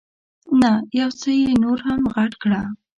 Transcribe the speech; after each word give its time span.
نه، 0.61 0.71
یو 0.99 1.09
څه 1.19 1.29
یې 1.41 1.51
نور 1.63 1.77
هم 1.87 2.01
غټ 2.15 2.31
کړه. 2.43 2.61